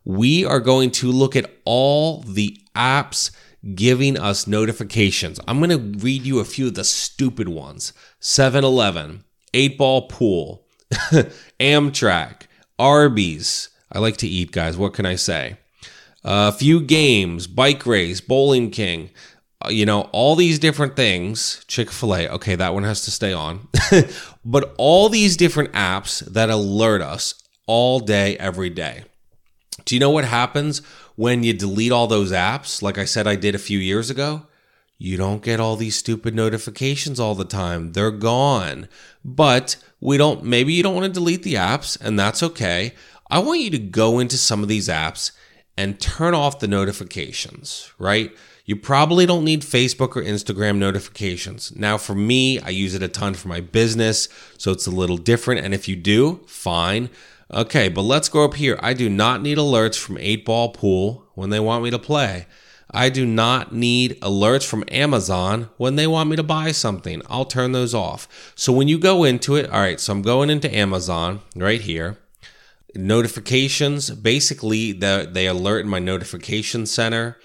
We 0.03 0.43
are 0.43 0.59
going 0.59 0.91
to 0.91 1.09
look 1.09 1.37
at 1.37 1.49
all 1.63 2.19
the 2.23 2.59
apps 2.75 3.31
giving 3.75 4.17
us 4.17 4.47
notifications. 4.47 5.39
I'm 5.47 5.59
going 5.59 5.69
to 5.69 5.99
read 5.99 6.23
you 6.23 6.39
a 6.39 6.45
few 6.45 6.67
of 6.67 6.75
the 6.75 6.83
stupid 6.83 7.49
ones 7.49 7.93
7 8.19 8.63
Eleven, 8.63 9.23
8 9.53 9.77
Ball 9.77 10.07
Pool, 10.07 10.65
Amtrak, 11.59 12.43
Arby's. 12.77 13.69
I 13.91 13.99
like 13.99 14.17
to 14.17 14.27
eat, 14.27 14.51
guys. 14.51 14.77
What 14.77 14.93
can 14.93 15.05
I 15.05 15.15
say? 15.15 15.57
A 16.23 16.51
few 16.51 16.81
games, 16.81 17.47
bike 17.47 17.85
race, 17.85 18.21
Bowling 18.21 18.71
King, 18.71 19.09
uh, 19.65 19.69
you 19.69 19.85
know, 19.85 20.01
all 20.11 20.35
these 20.35 20.59
different 20.59 20.95
things. 20.95 21.63
Chick 21.67 21.91
fil 21.91 22.15
A, 22.15 22.27
okay, 22.29 22.55
that 22.55 22.73
one 22.73 22.83
has 22.83 23.03
to 23.05 23.11
stay 23.11 23.33
on. 23.33 23.67
but 24.45 24.73
all 24.77 25.09
these 25.09 25.35
different 25.35 25.71
apps 25.73 26.19
that 26.25 26.49
alert 26.49 27.01
us 27.01 27.35
all 27.67 27.99
day, 27.99 28.37
every 28.37 28.69
day. 28.69 29.03
Do 29.89 29.95
you 29.95 29.99
know 29.99 30.11
what 30.11 30.25
happens 30.25 30.83
when 31.15 31.41
you 31.41 31.51
delete 31.51 31.91
all 31.91 32.05
those 32.05 32.31
apps, 32.31 32.83
like 32.83 32.99
I 32.99 33.05
said 33.05 33.25
I 33.25 33.35
did 33.35 33.55
a 33.55 33.57
few 33.57 33.79
years 33.79 34.11
ago, 34.11 34.45
you 34.99 35.17
don't 35.17 35.41
get 35.41 35.59
all 35.59 35.75
these 35.75 35.97
stupid 35.97 36.35
notifications 36.35 37.19
all 37.19 37.33
the 37.33 37.43
time. 37.43 37.93
They're 37.93 38.11
gone. 38.11 38.87
But 39.25 39.77
we 39.99 40.15
don't, 40.15 40.43
maybe 40.43 40.73
you 40.73 40.83
don't 40.83 40.93
want 40.93 41.07
to 41.07 41.19
delete 41.19 41.41
the 41.41 41.55
apps, 41.55 41.99
and 41.99 42.19
that's 42.19 42.43
okay. 42.43 42.93
I 43.31 43.39
want 43.39 43.61
you 43.61 43.71
to 43.71 43.79
go 43.79 44.19
into 44.19 44.37
some 44.37 44.61
of 44.61 44.69
these 44.69 44.89
apps 44.89 45.31
and 45.75 45.99
turn 45.99 46.35
off 46.35 46.59
the 46.59 46.67
notifications, 46.67 47.91
right? 47.97 48.31
You 48.65 48.75
probably 48.75 49.25
don't 49.25 49.43
need 49.43 49.63
Facebook 49.63 50.15
or 50.15 50.21
Instagram 50.21 50.77
notifications. 50.77 51.75
Now, 51.75 51.97
for 51.97 52.13
me, 52.13 52.59
I 52.59 52.69
use 52.69 52.93
it 52.93 53.01
a 53.01 53.07
ton 53.07 53.33
for 53.33 53.47
my 53.47 53.59
business, 53.59 54.29
so 54.59 54.71
it's 54.71 54.85
a 54.85 54.91
little 54.91 55.17
different. 55.17 55.65
And 55.65 55.73
if 55.73 55.87
you 55.87 55.95
do, 55.95 56.41
fine. 56.45 57.09
Okay, 57.51 57.89
but 57.89 58.03
let's 58.03 58.29
go 58.29 58.43
up 58.43 58.53
here. 58.53 58.77
I 58.79 58.93
do 58.93 59.09
not 59.09 59.41
need 59.41 59.57
alerts 59.57 59.97
from 59.97 60.19
8 60.19 60.45
Ball 60.45 60.69
Pool 60.69 61.25
when 61.33 61.49
they 61.49 61.59
want 61.59 61.83
me 61.83 61.89
to 61.89 61.97
play. 61.97 62.45
I 62.91 63.09
do 63.09 63.25
not 63.25 63.73
need 63.73 64.19
alerts 64.21 64.65
from 64.65 64.83
Amazon 64.89 65.69
when 65.77 65.95
they 65.95 66.05
want 66.05 66.29
me 66.29 66.35
to 66.35 66.43
buy 66.43 66.71
something. 66.71 67.21
I'll 67.29 67.45
turn 67.45 67.71
those 67.71 67.93
off. 67.93 68.53
So 68.55 68.71
when 68.71 68.87
you 68.87 68.99
go 68.99 69.23
into 69.23 69.55
it, 69.55 69.69
all 69.69 69.79
right, 69.79 69.99
so 69.99 70.13
I'm 70.13 70.21
going 70.21 70.49
into 70.49 70.73
Amazon 70.75 71.41
right 71.55 71.81
here. 71.81 72.17
Notifications, 72.95 74.09
basically, 74.11 74.91
the, 74.91 75.29
they 75.31 75.45
alert 75.47 75.81
in 75.81 75.89
my 75.89 75.99
notification 75.99 76.85
center 76.85 77.37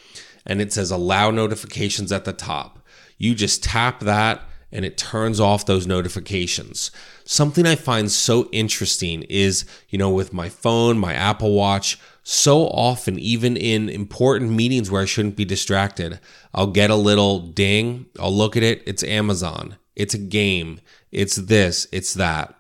and 0.46 0.61
it 0.61 0.73
says 0.73 0.90
allow 0.90 1.30
notifications 1.30 2.12
at 2.12 2.25
the 2.25 2.32
top. 2.32 2.78
You 3.16 3.34
just 3.34 3.62
tap 3.62 4.00
that 4.00 4.42
and 4.75 4.85
it 4.85 4.99
turns 4.99 5.40
off 5.40 5.64
those 5.64 5.87
notifications. 5.87 6.90
Something 7.25 7.64
I 7.64 7.76
find 7.76 8.11
so 8.11 8.49
interesting 8.52 9.23
is, 9.31 9.64
you 9.88 9.97
know, 9.97 10.11
with 10.11 10.35
my 10.35 10.50
phone, 10.50 10.99
my 10.99 11.14
Apple 11.14 11.54
Watch, 11.54 11.99
so 12.25 12.66
often, 12.69 13.19
even 13.19 13.57
in 13.57 13.88
important 13.88 14.50
meetings 14.50 14.90
where 14.90 15.02
I 15.02 15.04
shouldn't 15.04 15.37
be 15.37 15.45
distracted, 15.45 16.19
I'll 16.54 16.66
get 16.66 16.90
a 16.90 16.97
little 16.97 17.38
ding. 17.38 18.07
I'll 18.19 18.35
look 18.35 18.57
at 18.57 18.62
it. 18.62 18.83
It's 18.87 19.04
Amazon. 19.04 19.76
It's 19.95 20.14
a 20.14 20.19
game. 20.19 20.81
It's 21.12 21.37
this. 21.37 21.87
It's 21.93 22.14
that. 22.14 22.54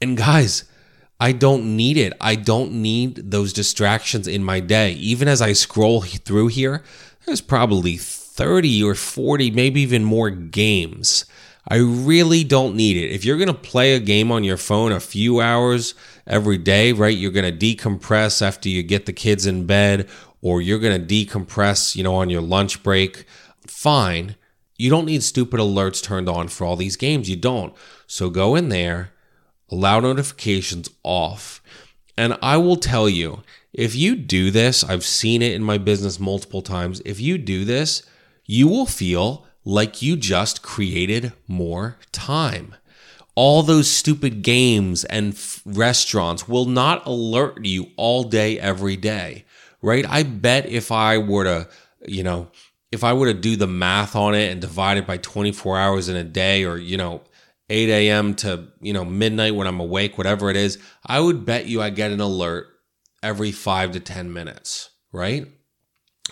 And 0.00 0.16
guys, 0.16 0.64
I 1.18 1.32
don't 1.32 1.76
need 1.76 1.96
it. 1.96 2.12
I 2.20 2.36
don't 2.36 2.72
need 2.80 3.30
those 3.30 3.52
distractions 3.52 4.28
in 4.28 4.44
my 4.44 4.60
day. 4.60 4.92
Even 4.92 5.26
as 5.26 5.42
I 5.42 5.52
scroll 5.52 6.02
through 6.02 6.48
here, 6.48 6.82
there's 7.26 7.40
probably 7.40 7.96
30 8.36 8.82
or 8.84 8.94
40, 8.94 9.50
maybe 9.50 9.80
even 9.80 10.04
more 10.04 10.30
games. 10.30 11.24
I 11.68 11.78
really 11.78 12.44
don't 12.44 12.76
need 12.76 12.96
it. 12.96 13.12
If 13.12 13.24
you're 13.24 13.38
going 13.38 13.48
to 13.48 13.54
play 13.54 13.94
a 13.94 14.00
game 14.00 14.30
on 14.30 14.44
your 14.44 14.56
phone 14.56 14.92
a 14.92 15.00
few 15.00 15.40
hours 15.40 15.94
every 16.26 16.58
day, 16.58 16.92
right? 16.92 17.16
You're 17.16 17.32
going 17.32 17.58
to 17.58 17.76
decompress 17.76 18.40
after 18.40 18.68
you 18.68 18.82
get 18.82 19.06
the 19.06 19.12
kids 19.12 19.46
in 19.46 19.66
bed 19.66 20.08
or 20.42 20.62
you're 20.62 20.78
going 20.78 21.04
to 21.04 21.26
decompress, 21.26 21.96
you 21.96 22.04
know, 22.04 22.14
on 22.14 22.30
your 22.30 22.42
lunch 22.42 22.82
break. 22.84 23.24
Fine. 23.66 24.36
You 24.76 24.90
don't 24.90 25.06
need 25.06 25.24
stupid 25.24 25.58
alerts 25.58 26.02
turned 26.02 26.28
on 26.28 26.48
for 26.48 26.64
all 26.64 26.76
these 26.76 26.96
games. 26.96 27.28
You 27.28 27.36
don't. 27.36 27.74
So 28.06 28.30
go 28.30 28.54
in 28.54 28.68
there 28.68 29.10
allow 29.70 30.00
notifications 30.00 30.88
off. 31.02 31.62
And 32.16 32.38
I 32.40 32.56
will 32.56 32.76
tell 32.76 33.08
you, 33.08 33.42
if 33.72 33.94
you 33.94 34.16
do 34.16 34.50
this, 34.50 34.82
I've 34.82 35.04
seen 35.04 35.42
it 35.42 35.52
in 35.52 35.62
my 35.62 35.78
business 35.78 36.18
multiple 36.18 36.62
times. 36.62 37.02
If 37.04 37.20
you 37.20 37.36
do 37.36 37.64
this, 37.64 38.02
you 38.46 38.68
will 38.68 38.86
feel 38.86 39.46
like 39.64 40.00
you 40.00 40.16
just 40.16 40.62
created 40.62 41.32
more 41.48 41.98
time. 42.12 42.74
All 43.34 43.62
those 43.62 43.90
stupid 43.90 44.42
games 44.42 45.04
and 45.04 45.34
f- 45.34 45.60
restaurants 45.66 46.48
will 46.48 46.64
not 46.64 47.06
alert 47.06 47.64
you 47.64 47.88
all 47.96 48.22
day, 48.22 48.58
every 48.58 48.96
day, 48.96 49.44
right? 49.82 50.06
I 50.08 50.22
bet 50.22 50.66
if 50.66 50.90
I 50.90 51.18
were 51.18 51.44
to, 51.44 51.68
you 52.06 52.22
know, 52.22 52.48
if 52.92 53.04
I 53.04 53.12
were 53.12 53.26
to 53.26 53.38
do 53.38 53.56
the 53.56 53.66
math 53.66 54.16
on 54.16 54.34
it 54.34 54.50
and 54.50 54.60
divide 54.60 54.96
it 54.96 55.06
by 55.06 55.18
24 55.18 55.78
hours 55.78 56.08
in 56.08 56.16
a 56.16 56.24
day 56.24 56.64
or, 56.64 56.78
you 56.78 56.96
know, 56.96 57.22
8 57.68 57.88
a.m. 57.88 58.34
to, 58.36 58.68
you 58.80 58.92
know, 58.92 59.04
midnight 59.04 59.54
when 59.54 59.66
I'm 59.66 59.80
awake, 59.80 60.16
whatever 60.16 60.48
it 60.48 60.56
is, 60.56 60.78
I 61.04 61.20
would 61.20 61.44
bet 61.44 61.66
you 61.66 61.82
I 61.82 61.90
get 61.90 62.12
an 62.12 62.20
alert 62.20 62.68
every 63.22 63.50
five 63.50 63.90
to 63.92 64.00
10 64.00 64.32
minutes, 64.32 64.90
right? 65.12 65.48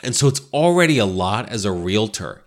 And 0.03 0.15
so 0.15 0.29
it's 0.29 0.43
already 0.53 0.99
a 0.99 1.07
lot 1.07 1.49
as 1.49 1.65
a 1.65 1.73
realtor. 1.73 2.45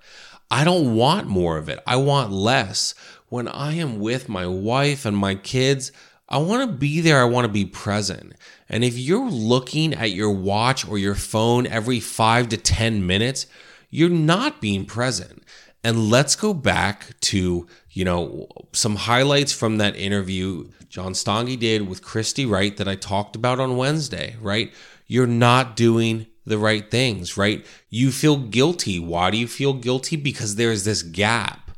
I 0.50 0.64
don't 0.64 0.96
want 0.96 1.28
more 1.28 1.58
of 1.58 1.70
it. 1.70 1.80
I 1.86 1.98
want 1.98 2.32
less. 2.32 2.94
When 3.30 3.48
I 3.48 3.74
am 3.74 4.00
with 4.00 4.30
my 4.30 4.48
wife 4.48 5.06
and 5.06 5.18
my 5.18 5.36
kids, 5.36 5.92
I 6.30 6.38
want 6.38 6.70
to 6.70 6.78
be 6.78 7.02
there. 7.02 7.22
I 7.22 7.26
want 7.26 7.46
to 7.46 7.52
be 7.52 7.66
present. 7.66 8.34
And 8.70 8.84
if 8.84 8.98
you're 8.98 9.30
looking 9.30 9.94
at 9.94 10.12
your 10.12 10.32
watch 10.32 10.88
or 10.88 10.98
your 10.98 11.16
phone 11.16 11.68
every 11.68 12.00
five 12.00 12.50
to 12.50 12.58
10 12.58 13.06
minutes, 13.06 13.48
you're 13.90 14.10
not 14.10 14.62
being 14.62 14.86
present. 14.86 15.44
And 15.84 16.10
let's 16.10 16.36
go 16.36 16.54
back 16.54 17.20
to 17.22 17.68
you 17.98 18.06
know, 18.06 18.48
some 18.74 18.96
highlights 18.96 19.52
from 19.52 19.80
that 19.80 19.96
interview 19.96 20.70
John 20.88 21.14
Stange 21.14 21.60
did 21.60 21.88
with 21.88 22.04
Christy 22.04 22.46
Wright 22.46 22.78
that 22.78 22.88
I 22.88 22.94
talked 22.94 23.36
about 23.36 23.60
on 23.60 23.76
Wednesday, 23.76 24.36
right? 24.40 24.72
You're 25.08 25.26
not 25.26 25.76
doing 25.76 26.28
the 26.48 26.58
right 26.58 26.90
things, 26.90 27.38
right? 27.38 27.66
You 27.90 28.12
feel 28.12 28.38
guilty. 28.38 29.00
Why 29.00 29.30
do 29.30 29.38
you 29.38 29.48
feel 29.48 29.74
guilty? 29.74 30.16
Because 30.16 30.56
there's 30.56 30.86
this 30.86 31.04
gap 31.04 31.72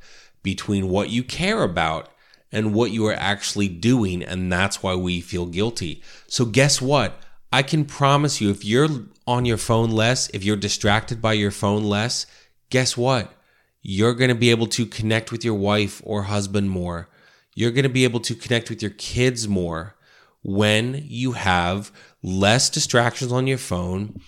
between 0.44 0.90
what 0.90 1.10
you 1.10 1.24
care 1.24 1.64
about 1.64 2.10
and 2.52 2.74
what 2.74 2.92
you 2.92 3.06
are 3.08 3.14
actually 3.14 3.68
doing. 3.68 4.24
And 4.24 4.52
that's 4.52 4.82
why 4.84 4.96
we 4.96 5.22
feel 5.22 5.48
guilty. 5.48 6.04
So, 6.28 6.46
guess 6.46 6.82
what? 6.82 7.20
I 7.52 7.64
can 7.64 7.84
promise 7.84 8.40
you, 8.40 8.52
if 8.52 8.64
you're 8.64 8.90
on 9.26 9.46
your 9.46 9.58
phone 9.58 9.90
less, 9.90 10.30
if 10.30 10.44
you're 10.44 10.56
distracted 10.56 11.20
by 11.20 11.34
your 11.34 11.52
phone 11.52 11.84
less, 11.84 12.28
guess 12.70 12.96
what? 12.96 13.34
You're 13.82 14.14
going 14.14 14.30
to 14.30 14.36
be 14.36 14.52
able 14.52 14.68
to 14.68 14.86
connect 14.86 15.32
with 15.32 15.44
your 15.44 15.56
wife 15.56 16.00
or 16.06 16.24
husband 16.24 16.70
more. 16.70 17.10
You're 17.56 17.72
going 17.72 17.84
to 17.84 17.90
be 17.90 18.04
able 18.04 18.20
to 18.22 18.36
connect 18.36 18.70
with 18.70 18.84
your 18.84 18.92
kids 18.92 19.48
more 19.48 19.96
when 20.44 21.04
you 21.08 21.34
have 21.34 21.92
less 22.22 22.70
distractions 22.70 23.32
on 23.32 23.48
your 23.48 23.58
phone, 23.58 24.22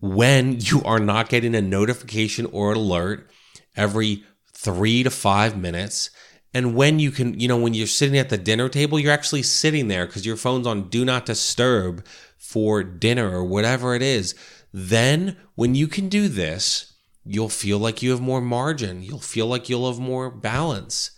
when 0.00 0.60
you 0.60 0.82
are 0.84 0.98
not 0.98 1.28
getting 1.28 1.54
a 1.54 1.60
notification 1.60 2.46
or 2.46 2.72
alert 2.72 3.30
every 3.76 4.24
three 4.52 5.02
to 5.02 5.10
five 5.10 5.56
minutes. 5.56 6.10
And 6.54 6.74
when 6.74 6.98
you 6.98 7.10
can, 7.10 7.38
you 7.38 7.48
know, 7.48 7.58
when 7.58 7.74
you're 7.74 7.86
sitting 7.86 8.18
at 8.18 8.30
the 8.30 8.38
dinner 8.38 8.68
table, 8.68 8.98
you're 8.98 9.12
actually 9.12 9.42
sitting 9.42 9.88
there 9.88 10.06
because 10.06 10.26
your 10.26 10.36
phone's 10.36 10.66
on 10.66 10.88
do 10.88 11.04
not 11.04 11.26
disturb 11.26 12.04
for 12.36 12.82
dinner 12.82 13.30
or 13.30 13.44
whatever 13.44 13.94
it 13.94 14.02
is. 14.02 14.34
Then, 14.72 15.36
when 15.54 15.74
you 15.74 15.86
can 15.88 16.08
do 16.08 16.28
this, 16.28 16.94
you'll 17.24 17.48
feel 17.48 17.78
like 17.78 18.02
you 18.02 18.10
have 18.10 18.20
more 18.20 18.40
margin. 18.40 19.02
You'll 19.02 19.18
feel 19.18 19.46
like 19.46 19.68
you'll 19.68 19.90
have 19.90 20.00
more 20.00 20.30
balance. 20.30 21.10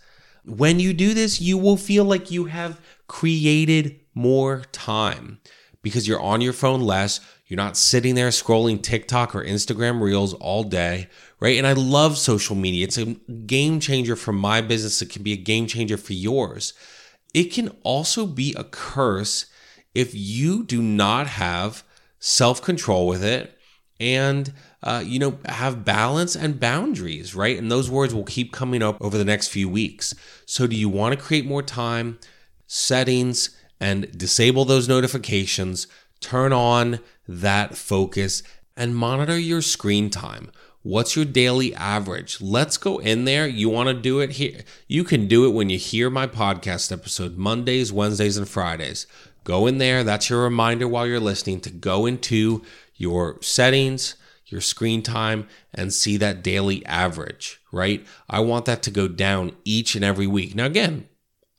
When 0.45 0.79
you 0.79 0.93
do 0.93 1.13
this, 1.13 1.39
you 1.39 1.57
will 1.57 1.77
feel 1.77 2.03
like 2.03 2.31
you 2.31 2.45
have 2.45 2.81
created 3.07 3.99
more 4.13 4.63
time 4.71 5.39
because 5.81 6.07
you're 6.07 6.21
on 6.21 6.41
your 6.41 6.53
phone 6.53 6.81
less. 6.81 7.19
You're 7.51 7.57
not 7.57 7.75
sitting 7.75 8.15
there 8.15 8.29
scrolling 8.29 8.81
TikTok 8.81 9.35
or 9.35 9.43
Instagram 9.43 9.99
reels 9.99 10.33
all 10.35 10.63
day, 10.63 11.09
right? 11.41 11.57
And 11.57 11.67
I 11.67 11.73
love 11.73 12.17
social 12.17 12.55
media. 12.55 12.85
It's 12.85 12.97
a 12.97 13.07
game 13.45 13.81
changer 13.81 14.15
for 14.15 14.31
my 14.31 14.61
business. 14.61 15.01
It 15.01 15.09
can 15.09 15.21
be 15.21 15.33
a 15.33 15.35
game 15.35 15.67
changer 15.67 15.97
for 15.97 16.13
yours. 16.13 16.73
It 17.33 17.51
can 17.51 17.75
also 17.83 18.25
be 18.25 18.55
a 18.57 18.63
curse 18.63 19.47
if 19.93 20.15
you 20.15 20.63
do 20.63 20.81
not 20.81 21.27
have 21.27 21.83
self 22.19 22.61
control 22.61 23.05
with 23.05 23.21
it 23.21 23.59
and 23.99 24.53
uh, 24.81 25.03
you 25.05 25.19
know, 25.19 25.37
have 25.47 25.83
balance 25.83 26.37
and 26.37 26.57
boundaries, 26.57 27.35
right? 27.35 27.57
And 27.57 27.69
those 27.69 27.91
words 27.91 28.15
will 28.15 28.23
keep 28.23 28.53
coming 28.53 28.81
up 28.81 28.95
over 29.01 29.17
the 29.17 29.25
next 29.25 29.49
few 29.49 29.67
weeks. 29.67 30.15
So, 30.45 30.67
do 30.67 30.75
you 30.77 30.87
want 30.87 31.19
to 31.19 31.21
create 31.21 31.45
more 31.45 31.63
time, 31.63 32.17
settings, 32.65 33.49
and 33.77 34.17
disable 34.17 34.63
those 34.63 34.87
notifications? 34.87 35.87
Turn 36.21 36.53
on 36.53 36.99
that 37.27 37.75
focus 37.75 38.43
and 38.77 38.95
monitor 38.95 39.37
your 39.37 39.61
screen 39.61 40.09
time. 40.09 40.51
What's 40.83 41.15
your 41.15 41.25
daily 41.25 41.75
average? 41.75 42.41
Let's 42.41 42.77
go 42.77 42.99
in 42.99 43.25
there. 43.25 43.47
You 43.47 43.69
want 43.69 43.89
to 43.89 43.93
do 43.93 44.19
it 44.19 44.31
here? 44.31 44.61
You 44.87 45.03
can 45.03 45.27
do 45.27 45.45
it 45.45 45.53
when 45.53 45.69
you 45.69 45.77
hear 45.77 46.09
my 46.09 46.25
podcast 46.25 46.91
episode 46.91 47.37
Mondays, 47.37 47.91
Wednesdays, 47.91 48.37
and 48.37 48.47
Fridays. 48.47 49.05
Go 49.43 49.67
in 49.67 49.77
there. 49.77 50.03
That's 50.03 50.29
your 50.29 50.43
reminder 50.43 50.87
while 50.87 51.05
you're 51.05 51.19
listening 51.19 51.59
to 51.61 51.69
go 51.69 52.05
into 52.05 52.63
your 52.95 53.37
settings, 53.41 54.15
your 54.45 54.61
screen 54.61 55.01
time 55.01 55.47
and 55.73 55.93
see 55.93 56.17
that 56.17 56.43
daily 56.43 56.85
average, 56.85 57.61
right? 57.71 58.05
I 58.29 58.39
want 58.39 58.65
that 58.65 58.83
to 58.83 58.91
go 58.91 59.07
down 59.07 59.55
each 59.63 59.95
and 59.95 60.03
every 60.03 60.27
week. 60.27 60.55
Now, 60.55 60.65
again, 60.65 61.07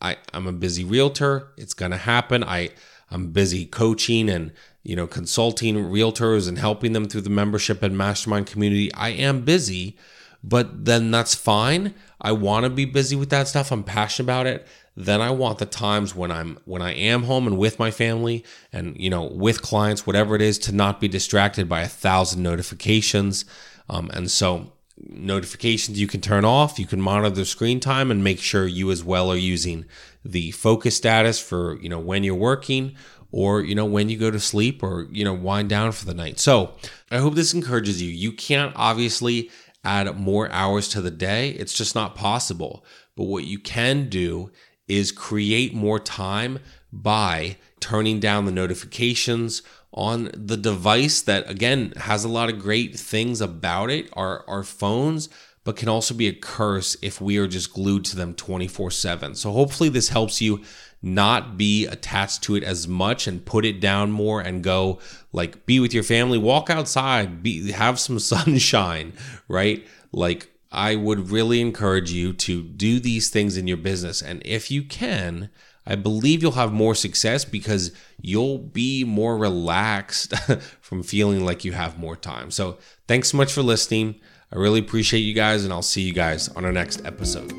I, 0.01 0.17
I'm 0.33 0.47
a 0.47 0.53
busy 0.53 0.85
realtor. 0.85 1.49
It's 1.57 1.75
going 1.75 1.93
to 1.93 1.97
happen. 1.97 2.43
I, 2.43 2.71
I'm 3.13 3.29
busy 3.29 3.67
coaching 3.67 4.29
and, 4.29 4.53
you 4.83 4.97
know, 4.97 5.07
consulting 5.07 5.77
realtors 5.77 6.49
and 6.49 6.59
helping 6.59 6.93
them 6.93 7.07
through 7.07 7.21
the 7.23 7.31
membership 7.31 7.83
and 7.83 7.97
mastermind 7.97 8.47
community. 8.47 8.93
I 8.95 9.11
am 9.11 9.43
busy, 9.43 9.97
but 10.43 10.85
then 10.87 11.11
that's 11.11 11.35
fine. 11.35 11.95
I 12.21 12.33
want 12.33 12.65
to 12.65 12.71
be 12.71 12.85
busy 12.85 13.17
with 13.17 13.31
that 13.31 13.49
stuff. 13.49 13.71
I'm 13.71 13.85
passionate 13.85 14.27
about 14.27 14.47
it 14.47 14.67
then 14.97 15.21
I 15.23 15.31
want 15.31 15.59
the 15.59 15.67
times 15.67 16.15
when 16.15 16.31
I'm 16.31 16.59
when 16.65 16.83
I 16.83 16.93
am 16.93 17.23
home 17.25 17.47
and 17.47 17.57
with 17.57 17.79
my 17.79 17.91
family 17.91 18.45
and 18.73 18.97
you 18.99 19.09
know 19.09 19.25
with 19.25 19.63
clients, 19.63 20.07
whatever 20.07 20.35
it 20.37 20.43
is, 20.43 20.59
to 20.61 20.73
not 20.73 21.01
be 21.01 21.09
distracted 21.09 21.69
by 21.69 21.83
a 21.83 21.89
thousand 21.89 22.43
notifications. 22.43 23.45
Um, 23.89 24.11
and 24.13 24.31
so 24.31 24.73
notifications 25.09 26.01
you 26.01 26.07
can 26.07 26.21
turn 26.21 26.45
off. 26.45 26.79
You 26.79 26.87
can 26.87 27.01
monitor 27.01 27.35
the 27.35 27.45
screen 27.45 27.81
time 27.81 28.11
and 28.11 28.23
make 28.23 28.41
sure 28.41 28.67
you 28.67 28.91
as 28.91 29.03
well 29.03 29.31
are 29.31 29.37
using 29.37 29.85
the 30.25 30.51
focus 30.53 30.97
status 30.97 31.41
for 31.41 31.79
you 31.81 31.89
know 31.89 31.99
when 31.99 32.25
you're 32.25 32.35
working 32.35 32.95
or 33.33 33.63
you 33.63 33.75
know 33.75 33.85
when 33.85 34.09
you 34.09 34.17
go 34.17 34.31
to 34.31 34.39
sleep 34.39 34.83
or 34.83 35.09
you 35.11 35.25
know 35.25 35.35
wind 35.35 35.69
down 35.69 35.93
for 35.93 36.05
the 36.05 36.15
night. 36.15 36.39
So 36.39 36.75
I 37.11 37.19
hope 37.19 37.35
this 37.35 37.55
encourages 37.55 38.03
you. 38.03 38.11
You 38.11 38.33
can't 38.33 38.73
obviously 38.77 39.51
add 39.85 40.17
more 40.17 40.51
hours 40.53 40.89
to 40.89 41.01
the 41.01 41.11
day. 41.11 41.51
It's 41.51 41.75
just 41.75 41.95
not 41.95 42.15
possible. 42.15 42.85
But 43.17 43.25
what 43.25 43.45
you 43.45 43.59
can 43.59 44.09
do 44.09 44.51
is 44.89 45.13
create 45.13 45.75
more 45.75 45.99
time 45.99 46.59
by 46.93 47.57
turning 47.83 48.19
down 48.21 48.47
the 48.47 48.53
notifications 48.53 49.63
on 49.93 50.31
the 50.33 50.57
device 50.57 51.21
that 51.21 51.49
again 51.51 51.93
has 51.99 52.25
a 52.25 52.29
lot 52.29 52.49
of 52.49 52.59
great 52.59 52.99
things 52.99 53.41
about 53.43 53.91
it 53.91 54.09
our 54.15 54.45
our 54.49 54.63
phones 54.63 55.29
but 55.65 55.77
can 55.77 55.89
also 55.89 56.15
be 56.15 56.27
a 56.27 56.33
curse 56.33 56.97
if 57.03 57.21
we 57.21 57.37
are 57.37 57.47
just 57.47 57.75
glued 57.75 58.05
to 58.05 58.17
them 58.17 58.33
24/7 58.33 59.37
so 59.37 59.53
hopefully 59.53 59.91
this 59.91 60.09
helps 60.09 60.41
you 60.41 60.63
not 61.05 61.59
be 61.59 61.85
attached 61.87 62.43
to 62.43 62.55
it 62.55 62.63
as 62.63 62.87
much 62.87 63.27
and 63.27 63.45
put 63.45 63.65
it 63.65 63.81
down 63.81 64.11
more 64.11 64.41
and 64.41 64.63
go 64.63 64.99
like 65.33 65.67
be 65.67 65.79
with 65.81 65.93
your 65.93 66.05
family 66.05 66.39
walk 66.39 66.71
outside 66.71 67.43
be 67.43 67.73
have 67.73 68.01
some 68.01 68.19
sunshine 68.33 69.13
right? 69.53 69.87
Like 70.13 70.49
I 70.73 70.97
would 70.97 71.31
really 71.31 71.61
encourage 71.61 72.11
you 72.11 72.33
to 72.33 72.63
do 72.63 72.99
these 72.99 73.29
things 73.29 73.57
in 73.57 73.69
your 73.69 73.77
business. 73.77 74.23
And 74.23 74.43
if 74.45 74.71
you 74.71 74.83
can 74.83 75.51
I 75.87 75.97
believe 75.97 76.43
you'll 76.43 76.53
have 76.53 76.73
more 76.73 76.95
success 76.95 77.45
because 77.45 77.93
you'll 78.21 78.59
be 78.59 79.05
more 79.05 79.37
relaxed 79.37 80.37
from 80.81 81.03
feeling 81.03 81.45
like 81.45 81.65
you 81.65 81.73
have 81.73 81.99
more 81.99 82.17
time. 82.17 82.51
So, 82.51 82.79
thanks 83.09 83.31
so 83.31 83.37
much 83.37 83.53
for 83.53 83.63
listening. 83.63 84.21
I 84.53 84.57
really 84.57 84.81
appreciate 84.81 85.21
you 85.21 85.35
guys, 85.35 85.65
and 85.65 85.73
I'll 85.73 85.83
see 85.83 86.03
you 86.03 86.13
guys 86.13 86.49
on 86.51 86.65
our 86.65 86.73
next 86.73 87.05
episode. 87.05 87.51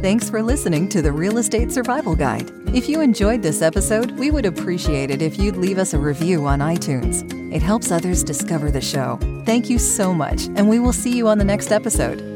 Thanks 0.00 0.30
for 0.30 0.42
listening 0.42 0.88
to 0.88 1.02
the 1.02 1.12
Real 1.12 1.36
Estate 1.36 1.70
Survival 1.70 2.16
Guide. 2.16 2.50
If 2.74 2.88
you 2.88 3.02
enjoyed 3.02 3.42
this 3.42 3.60
episode, 3.60 4.12
we 4.12 4.30
would 4.30 4.46
appreciate 4.46 5.10
it 5.10 5.20
if 5.20 5.38
you'd 5.38 5.58
leave 5.58 5.76
us 5.76 5.92
a 5.92 5.98
review 5.98 6.46
on 6.46 6.60
iTunes. 6.60 7.30
It 7.52 7.60
helps 7.60 7.90
others 7.90 8.24
discover 8.24 8.70
the 8.70 8.80
show. 8.80 9.18
Thank 9.44 9.68
you 9.68 9.78
so 9.78 10.14
much, 10.14 10.46
and 10.54 10.70
we 10.70 10.78
will 10.78 10.94
see 10.94 11.14
you 11.14 11.28
on 11.28 11.36
the 11.36 11.44
next 11.44 11.70
episode. 11.70 12.29